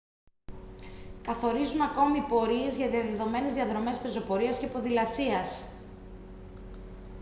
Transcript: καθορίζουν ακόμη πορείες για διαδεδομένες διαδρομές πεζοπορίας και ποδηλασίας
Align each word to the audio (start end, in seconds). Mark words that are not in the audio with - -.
καθορίζουν 1.21 1.81
ακόμη 1.81 2.21
πορείες 2.21 2.75
για 2.75 2.89
διαδεδομένες 2.89 3.53
διαδρομές 3.53 3.99
πεζοπορίας 3.99 4.59
και 4.59 4.67
ποδηλασίας 4.67 5.59